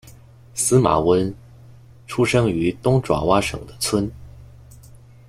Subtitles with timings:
[0.55, 1.31] 司马温
[2.07, 4.11] 出生于东爪哇省的村。